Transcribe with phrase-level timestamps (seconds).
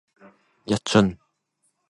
[0.65, 1.15] 一樽